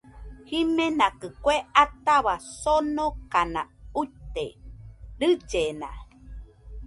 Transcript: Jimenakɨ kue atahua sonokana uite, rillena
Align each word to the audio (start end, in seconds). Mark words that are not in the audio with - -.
Jimenakɨ 0.47 1.27
kue 1.43 1.55
atahua 1.81 2.35
sonokana 2.61 3.61
uite, 3.99 4.45
rillena 5.19 5.89